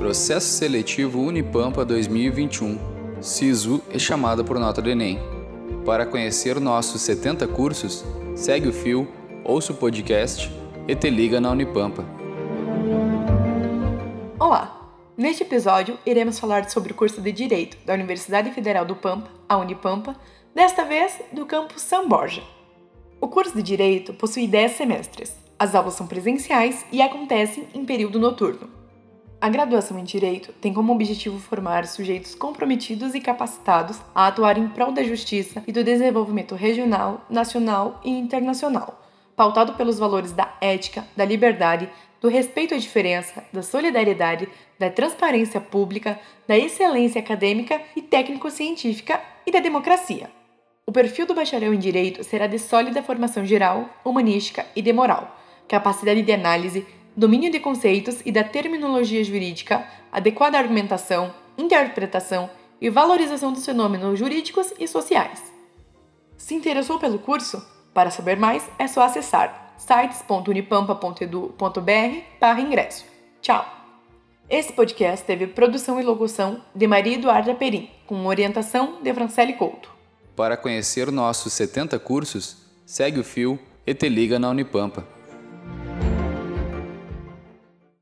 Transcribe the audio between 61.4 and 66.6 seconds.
interpretação e valorização dos fenômenos jurídicos e sociais. Se